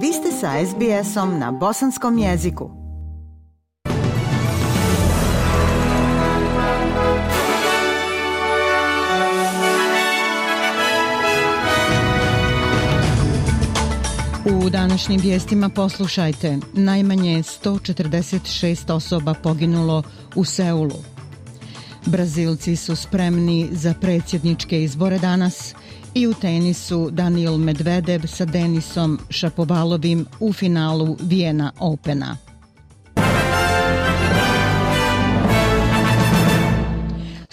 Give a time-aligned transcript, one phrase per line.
[0.00, 2.70] Vi ste sa SBS-om na bosanskom jeziku.
[14.44, 16.58] U današnjim vijestima poslušajte.
[16.72, 20.02] Najmanje 146 osoba poginulo
[20.34, 20.96] u Seulu.
[22.06, 25.74] Brazilci su spremni za predsjedničke izbore danas–
[26.16, 32.45] i u tenisu Daniel Medvedev sa Denisom Šapovalovim u finalu Vijena Opena.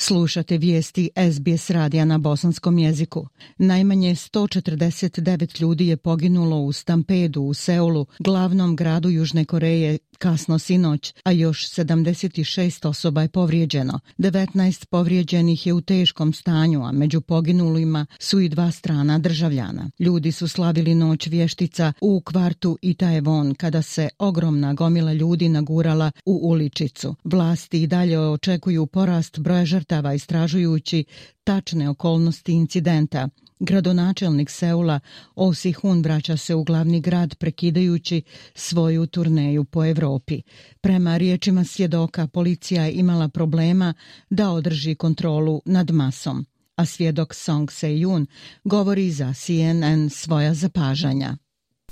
[0.06, 3.28] Slušate vijesti SBS radija na bosanskom jeziku.
[3.58, 11.14] Najmanje 149 ljudi je poginulo u Stampedu u Seulu, glavnom gradu Južne Koreje, kasno sinoć,
[11.24, 14.00] a još 76 osoba je povrijeđeno.
[14.18, 19.90] 19 povrijeđenih je u teškom stanju, a među poginulima su i dva strana državljana.
[20.00, 26.40] Ljudi su slavili noć vještica u kvartu Itaevon kada se ogromna gomila ljudi nagurala u
[26.44, 27.16] uličicu.
[27.24, 31.06] Vlasti i dalje očekuju porast broja žrtava istražujući
[31.44, 33.30] tačne okolnosti incidenta.
[33.60, 35.00] Gradonačelnik Seula
[35.36, 38.22] Osi Hun vraća se u glavni grad prekidajući
[38.56, 40.42] svoju turneju po Evropi.
[40.82, 43.94] Prema riječima svjedoka, policija je imala problema
[44.30, 46.46] da održi kontrolu nad masom.
[46.76, 48.26] A svjedok Song Se-yun
[48.64, 51.38] govori za CNN svoja zapažanja.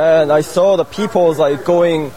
[0.02, 2.12] And I saw the people like going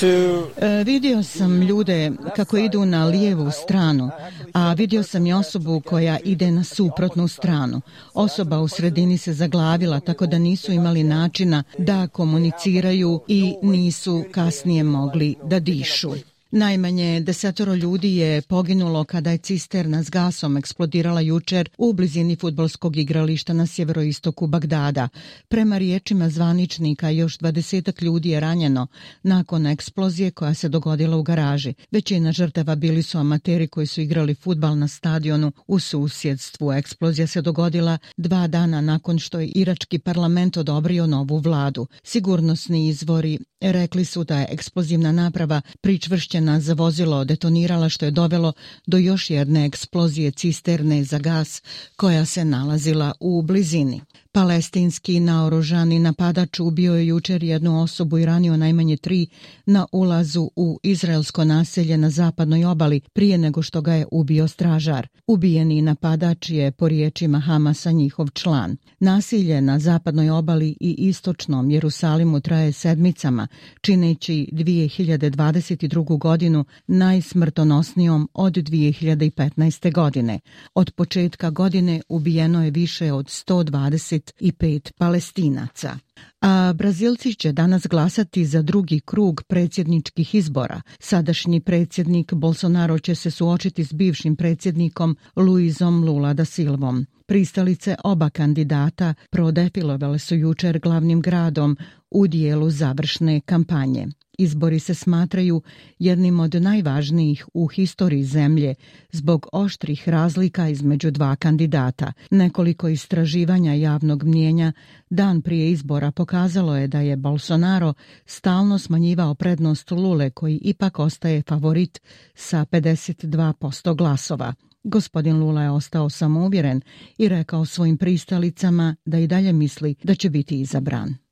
[0.00, 4.10] to e, vidio sam ljude kako idu na lijevu stranu,
[4.52, 7.80] a vidio sam i osobu koja ide na suprotnu stranu.
[8.14, 14.82] Osoba u sredini se zaglavila tako da nisu imali načina da komuniciraju i nisu kasnije
[14.82, 16.33] mogli da dišu.
[16.56, 22.96] Najmanje desetoro ljudi je poginulo kada je cisterna s gasom eksplodirala jučer u blizini futbolskog
[22.96, 25.08] igrališta na sjeveroistoku Bagdada.
[25.48, 28.86] Prema riječima zvaničnika još dvadesetak ljudi je ranjeno
[29.22, 31.74] nakon eksplozije koja se dogodila u garaži.
[31.90, 36.72] Većina žrtava bili su amateri koji su igrali futbal na stadionu u susjedstvu.
[36.72, 41.86] Eksplozija se dogodila dva dana nakon što je irački parlament odobrio novu vladu.
[42.02, 48.10] Sigurnosni izvori rekli su da je eksplozivna naprava pričvršćena vremena za vozilo detonirala što je
[48.10, 48.52] dovelo
[48.86, 51.62] do još jedne eksplozije cisterne za gas
[51.96, 54.00] koja se nalazila u blizini.
[54.34, 59.26] Palestinski naoružani napadač ubio je jučer jednu osobu i ranio najmanje tri
[59.66, 65.08] na ulazu u izraelsko naselje na zapadnoj obali prije nego što ga je ubio stražar.
[65.26, 68.76] Ubijeni napadač je po riječima Hamasa njihov član.
[69.00, 73.48] Nasilje na zapadnoj obali i istočnom Jerusalimu traje sedmicama,
[73.80, 76.18] čineći 2022.
[76.18, 79.92] godinu najsmrtonosnijom od 2015.
[79.92, 80.40] godine.
[80.74, 85.98] Od početka godine ubijeno je više od 120 25 palestinaca.
[86.40, 90.80] A Brazilci će danas glasati za drugi krug predsjedničkih izbora.
[90.98, 97.06] Sadašnji predsjednik Bolsonaro će se suočiti s bivšim predsjednikom Luizom Lula da Silvom.
[97.26, 101.76] Pristalice oba kandidata prodepilovale su jučer glavnim gradom
[102.14, 104.06] u dijelu završne kampanje.
[104.38, 105.62] Izbori se smatraju
[105.98, 108.74] jednim od najvažnijih u historiji zemlje
[109.12, 112.12] zbog oštrih razlika između dva kandidata.
[112.30, 114.72] Nekoliko istraživanja javnog mnjenja
[115.10, 117.94] dan prije izbora pokazalo je da je Bolsonaro
[118.26, 122.00] stalno smanjivao prednost Lule koji ipak ostaje favorit
[122.34, 124.54] sa 52% glasova.
[124.84, 126.80] Gospodin Lula je ostao samouvjeren
[127.18, 131.23] i rekao svojim pristalicama da i dalje misli da će biti izabran.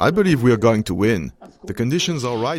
[0.00, 1.30] I believe we are going to win.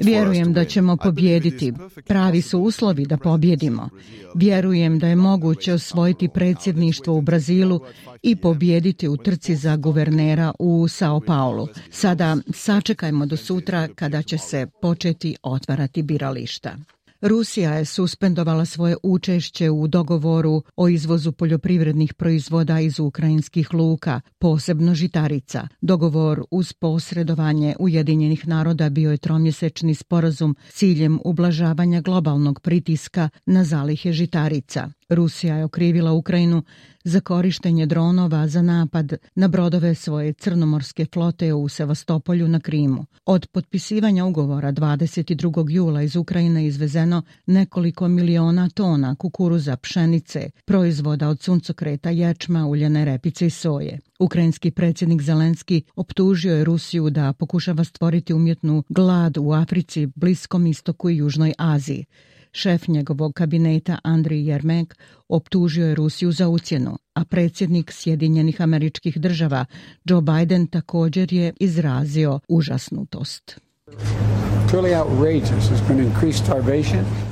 [0.01, 1.73] Vjerujem da ćemo pobjediti.
[2.07, 3.89] Pravi su uslovi da pobjedimo.
[4.35, 7.81] Vjerujem da je moguće osvojiti predsjedništvo u Brazilu
[8.21, 11.67] i pobjediti u trci za guvernera u Sao Paulo.
[11.91, 16.75] Sada sačekajmo do sutra kada će se početi otvarati birališta.
[17.21, 24.95] Rusija je suspendovala svoje učešće u dogovoru o izvozu poljoprivrednih proizvoda iz ukrajinskih luka, posebno
[24.95, 25.67] žitarica.
[25.81, 34.11] Dogovor uz posredovanje Ujedinjenih naroda bio je tromjesečni sporazum ciljem ublažavanja globalnog pritiska na zalihe
[34.11, 34.89] žitarica.
[35.09, 36.63] Rusija je okrivila Ukrajinu
[37.03, 43.05] za korištenje dronova za napad na brodove svoje crnomorske flote u Sevastopolju na Krimu.
[43.25, 45.69] Od potpisivanja ugovora 22.
[45.69, 53.47] jula iz Ukrajine izvezeno nekoliko miliona tona kukuruza, pšenice, proizvoda od suncokreta, ječma, uljene repice
[53.47, 53.99] i soje.
[54.19, 61.09] Ukrajinski predsjednik Zelenski optužio je Rusiju da pokušava stvoriti umjetnu glad u Africi, Bliskom istoku
[61.09, 62.05] i Južnoj Aziji.
[62.51, 64.95] Šef njegovog kabineta Andrij Jermek
[65.27, 69.65] optužio je Rusiju za ucjenu, a predsjednik Sjedinjenih američkih država
[70.05, 73.59] Joe Biden također je izrazio užasnutost.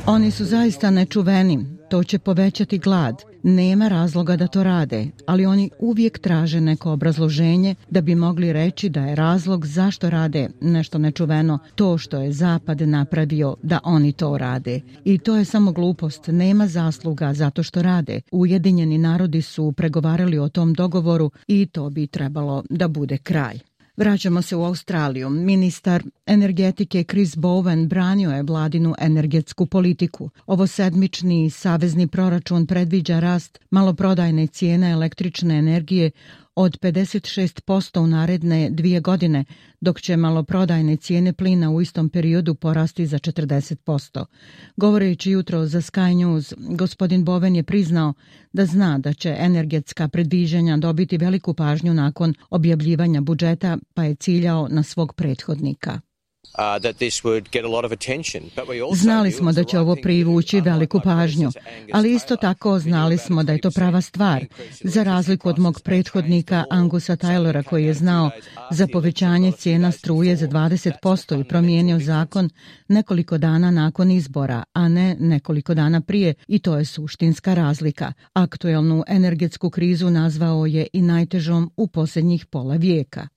[0.05, 1.74] Oni su zaista nečuveni.
[1.89, 3.23] To će povećati glad.
[3.43, 8.89] Nema razloga da to rade, ali oni uvijek traže neko obrazloženje da bi mogli reći
[8.89, 14.37] da je razlog zašto rade nešto nečuveno to što je Zapad napravio da oni to
[14.37, 14.81] rade.
[15.03, 18.21] I to je samo glupost, nema zasluga zato što rade.
[18.31, 23.74] Ujedinjeni narodi su pregovarali o tom dogovoru i to bi trebalo da bude kraj.
[23.97, 25.29] Vraćamo se u Australiju.
[25.29, 30.29] Ministar energetike Chris Bowen branio je vladinu energetsku politiku.
[30.45, 36.11] Ovo sedmični savezni proračun predviđa rast maloprodajne cijene električne energije
[36.55, 39.45] od 56% u naredne dvije godine,
[39.81, 44.25] dok će maloprodajne cijene plina u istom periodu porasti za 40%.
[44.77, 48.13] Govoreći jutro za Sky News, gospodin Boven je priznao
[48.53, 54.67] da zna da će energetska predviđanja dobiti veliku pažnju nakon objavljivanja budžeta, pa je ciljao
[54.71, 55.99] na svog prethodnika.
[58.95, 61.51] Znali smo da će ovo privući veliku pažnju,
[61.93, 64.45] ali isto tako znali smo da je to prava stvar,
[64.83, 68.31] za razliku od mog prethodnika Angusa Taylora koji je znao
[68.71, 72.49] za povećanje cijena struje za 20% i promijenio zakon
[72.87, 78.13] nekoliko dana nakon izbora, a ne nekoliko dana prije i to je suštinska razlika.
[78.33, 83.27] Aktuelnu energetsku krizu nazvao je i najtežom u posljednjih pola vijeka.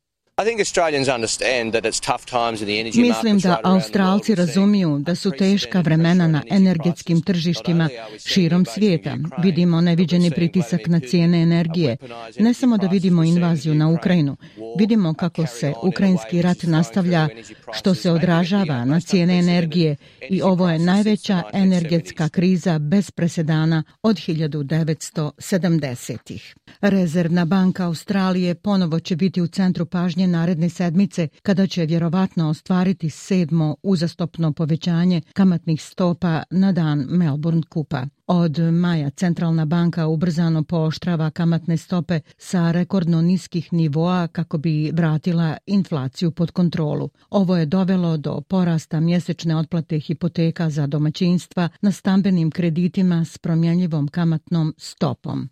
[2.94, 7.88] Mislim da Australci razumiju da su teška vremena na energetskim tržištima
[8.26, 9.16] širom svijeta.
[9.42, 11.96] Vidimo neviđeni pritisak na cijene energije.
[12.38, 14.36] Ne samo da vidimo invaziju na Ukrajinu,
[14.78, 17.28] vidimo kako se ukrajinski rat nastavlja,
[17.72, 19.96] što se odražava na cijene energije.
[20.30, 26.54] I ovo je najveća energetska kriza bez presedana od 1970-ih.
[26.80, 33.10] Rezervna banka Australije ponovo će biti u centru pažnje naredne sedmice kada će vjerovatno ostvariti
[33.10, 38.06] sedmo uzastopno povećanje kamatnih stopa na dan Melbourne kupa.
[38.26, 45.56] Od maja Centralna banka ubrzano pooštrava kamatne stope sa rekordno niskih nivoa kako bi vratila
[45.66, 47.10] inflaciju pod kontrolu.
[47.30, 54.08] Ovo je dovelo do porasta mjesečne otplate hipoteka za domaćinstva na stambenim kreditima s promjenljivom
[54.08, 55.48] kamatnom stopom.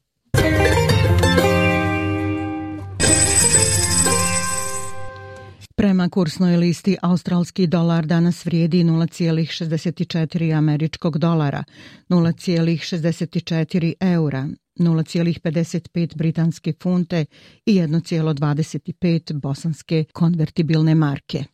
[5.86, 11.64] Prema kursnoj listi, australski dolar danas vrijedi 0,64 američkog dolara,
[12.08, 14.48] 0,64 eura,
[14.78, 17.24] 0,55 britanske funte
[17.66, 21.44] i 1,25 bosanske konvertibilne marke.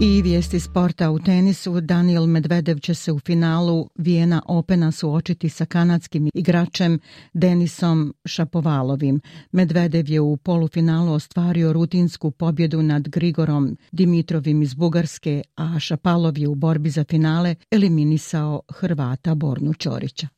[0.00, 5.64] I vijesti sporta u tenisu, Daniel Medvedev će se u finalu Vijena Opena suočiti sa
[5.64, 6.98] kanadskim igračem
[7.32, 9.20] Denisom Šapovalovim.
[9.52, 16.48] Medvedev je u polufinalu ostvario rutinsku pobjedu nad Grigorom Dimitrovim iz Bugarske, a Šapalov je
[16.48, 20.28] u borbi za finale eliminisao Hrvata Bornu Ćorića.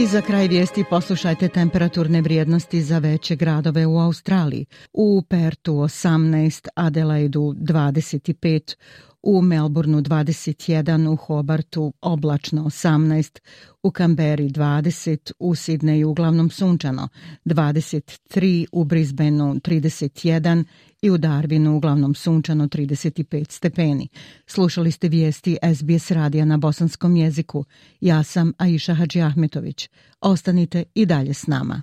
[0.00, 4.66] I za kraj vijesti poslušajte temperaturne vrijednosti za veće gradove u Australiji.
[4.92, 8.76] U Pertu 18, Adelaidu 25,
[9.22, 13.38] u Melbourneu 21, u Hobartu oblačno 18,
[13.82, 17.08] u Kamberi 20, u Sidneju uglavnom sunčano
[17.44, 20.64] 23, u Brisbaneu 31
[21.02, 24.08] i u Darwinu uglavnom sunčano 35 stepeni.
[24.46, 27.64] Slušali ste vijesti SBS radija na bosanskom jeziku.
[28.00, 29.88] Ja sam Aisha Hadži Ahmetović.
[30.20, 31.82] Ostanite i dalje s nama.